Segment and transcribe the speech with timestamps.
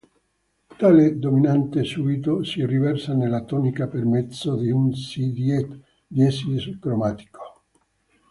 [0.79, 5.31] Tale dominante subito si riversa nella tonica per mezzo di un Si
[6.07, 7.61] diesis cromatico.